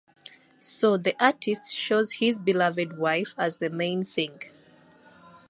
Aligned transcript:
So 0.57 0.97
the 0.97 1.15
artist 1.23 1.71
shows 1.71 2.13
his 2.13 2.39
beloved 2.39 2.97
wife 2.97 3.35
as 3.37 3.59
the 3.59 3.69
main 3.69 4.03
thing. 4.03 4.39